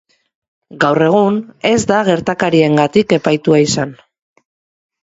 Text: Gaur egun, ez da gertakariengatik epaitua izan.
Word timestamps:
Gaur 0.83 0.99
egun, 1.07 1.37
ez 1.73 1.83
da 1.93 2.01
gertakariengatik 2.09 3.17
epaitua 3.21 3.63
izan. 3.69 3.95